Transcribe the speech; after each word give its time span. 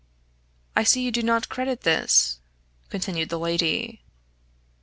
"I 0.75 0.81
see 0.83 1.03
you 1.03 1.11
do 1.11 1.21
not 1.21 1.47
credit 1.47 1.81
this," 1.81 2.39
continued 2.89 3.29
the 3.29 3.37
lady. 3.37 4.01